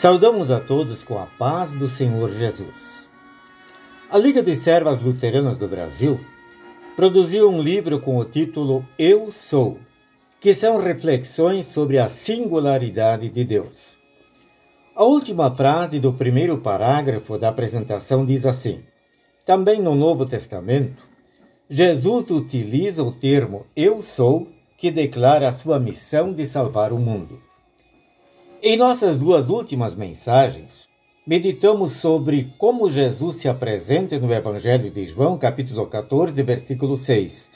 [0.00, 3.04] Saudamos a todos com a paz do Senhor Jesus.
[4.08, 6.20] A Liga de Servas Luteranas do Brasil
[6.94, 9.80] produziu um livro com o título Eu Sou,
[10.40, 13.98] que são reflexões sobre a singularidade de Deus.
[14.94, 18.78] A última frase do primeiro parágrafo da apresentação diz assim:
[19.44, 21.02] Também no Novo Testamento,
[21.68, 27.47] Jesus utiliza o termo Eu Sou, que declara a sua missão de salvar o mundo.
[28.60, 30.88] Em nossas duas últimas mensagens,
[31.24, 37.50] meditamos sobre como Jesus se apresenta no Evangelho de João, capítulo 14, versículo 6.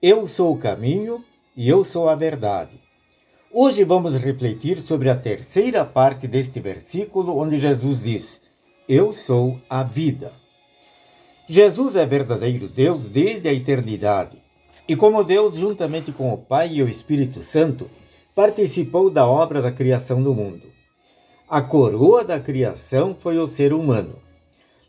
[0.00, 1.22] Eu sou o caminho
[1.54, 2.80] e eu sou a verdade.
[3.52, 8.40] Hoje vamos refletir sobre a terceira parte deste versículo, onde Jesus diz:
[8.88, 10.32] Eu sou a vida.
[11.46, 14.38] Jesus é verdadeiro Deus desde a eternidade.
[14.88, 17.90] E como Deus, juntamente com o Pai e o Espírito Santo,
[18.36, 20.64] participou da obra da criação do mundo.
[21.48, 24.16] A coroa da criação foi o ser humano.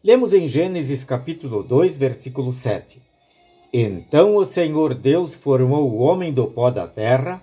[0.04, 3.02] Lemos em Gênesis capítulo 2, versículo 7.
[3.72, 7.42] Então o Senhor Deus formou o homem do pó da terra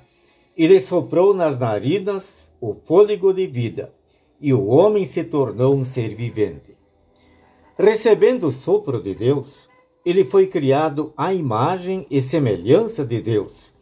[0.54, 3.90] e lhe soprou nas narinas o fôlego de vida,
[4.38, 6.76] e o homem se tornou um ser vivente.
[7.78, 9.70] Recebendo o sopro de Deus,
[10.04, 13.73] ele foi criado à imagem e semelhança de Deus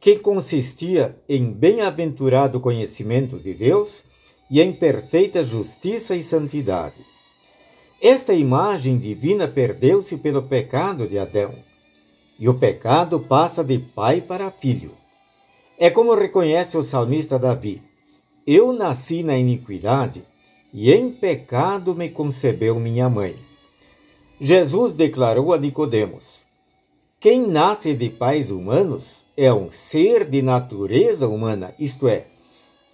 [0.00, 4.02] que consistia em bem-aventurado conhecimento de Deus
[4.50, 6.96] e em perfeita justiça e santidade.
[8.00, 11.54] Esta imagem divina perdeu-se pelo pecado de Adão,
[12.38, 14.92] e o pecado passa de pai para filho.
[15.78, 17.82] É como reconhece o salmista Davi:
[18.46, 20.22] Eu nasci na iniquidade,
[20.72, 23.36] e em pecado me concebeu minha mãe.
[24.40, 26.46] Jesus declarou a Nicodemos:
[27.20, 32.28] quem nasce de pais humanos é um ser de natureza humana, isto é,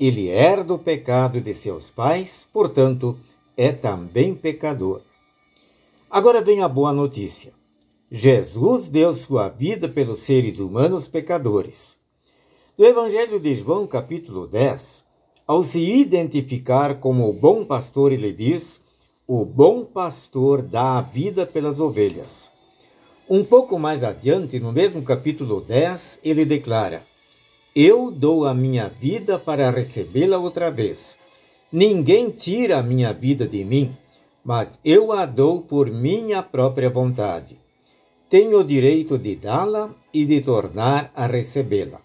[0.01, 3.17] ele herda o pecado de seus pais, portanto,
[3.57, 5.01] é também pecador.
[6.11, 7.53] Agora vem a boa notícia.
[8.11, 11.97] Jesus deu sua vida pelos seres humanos pecadores.
[12.77, 15.05] No Evangelho de João, capítulo 10,
[15.47, 18.81] ao se identificar como o bom pastor, ele diz:
[19.25, 22.56] O bom pastor dá a vida pelas ovelhas.
[23.29, 27.03] Um pouco mais adiante, no mesmo capítulo 10, ele declara:
[27.75, 31.17] Eu dou a minha vida para recebê-la outra vez.
[31.73, 33.97] Ninguém tira a minha vida de mim,
[34.45, 37.59] mas eu a dou por minha própria vontade.
[38.31, 42.01] Tenho o direito de dá-la e de tornar a recebê-la.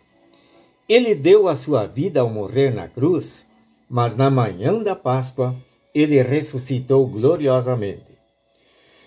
[0.89, 3.45] Ele deu a sua vida ao morrer na cruz,
[3.87, 5.55] mas na manhã da Páscoa
[5.93, 8.10] ele ressuscitou gloriosamente.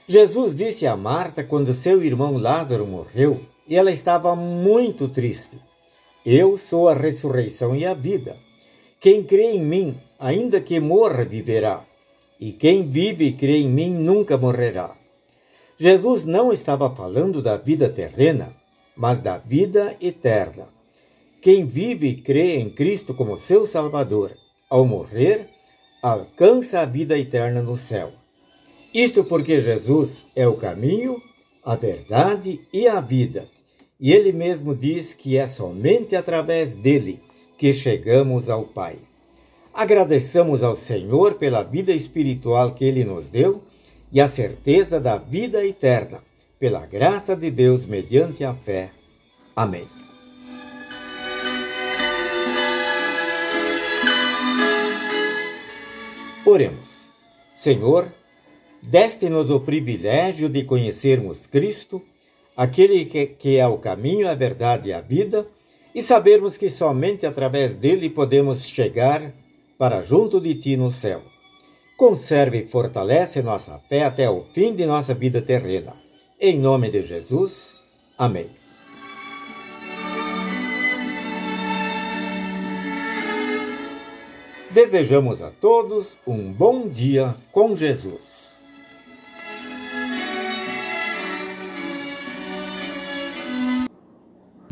[0.06, 5.56] Jesus disse a Marta quando seu irmão Lázaro morreu e ela estava muito triste:
[6.24, 8.36] Eu sou a ressurreição e a vida.
[9.00, 11.84] Quem crê em mim, ainda que morra, viverá.
[12.38, 14.94] E quem vive e crê em mim nunca morrerá.
[15.78, 18.52] Jesus não estava falando da vida terrena,
[18.94, 20.68] mas da vida eterna.
[21.40, 24.32] Quem vive e crê em Cristo como seu Salvador,
[24.68, 25.48] ao morrer,
[26.02, 28.12] alcança a vida eterna no céu.
[28.94, 31.20] Isto porque Jesus é o caminho,
[31.64, 33.48] a verdade e a vida.
[33.98, 37.20] E ele mesmo diz que é somente através dele
[37.58, 38.96] que chegamos ao Pai.
[39.72, 43.62] Agradeçamos ao Senhor pela vida espiritual que ele nos deu
[44.12, 46.22] e a certeza da vida eterna,
[46.56, 48.92] pela graça de Deus mediante a fé.
[49.56, 49.88] Amém.
[56.46, 57.10] Oremos.
[57.52, 58.06] Senhor,
[58.84, 62.02] Deste-nos o privilégio de conhecermos Cristo,
[62.54, 65.46] aquele que, que é o caminho, a verdade e a vida,
[65.94, 69.32] e sabermos que somente através dele podemos chegar
[69.78, 71.22] para junto de ti no céu.
[71.96, 75.94] Conserve e fortalece nossa fé até o fim de nossa vida terrena.
[76.38, 77.76] Em nome de Jesus.
[78.18, 78.46] Amém.
[84.70, 88.53] Desejamos a todos um bom dia com Jesus.